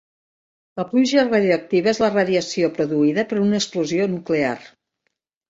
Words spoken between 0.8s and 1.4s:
pluja